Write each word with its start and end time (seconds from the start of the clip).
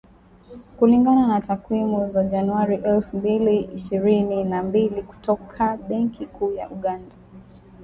Kulingana 0.77 1.27
na 1.27 1.41
takwimu 1.41 2.09
za 2.09 2.23
Januari 2.23 2.75
elfu 2.75 3.17
mbili 3.17 3.59
ishirini 3.59 4.43
na 4.43 4.63
mbili 4.63 5.01
kutoka 5.03 5.77
Benki 5.77 6.25
Kuu 6.25 6.51
ya 6.51 6.69
Uganda, 6.69 7.15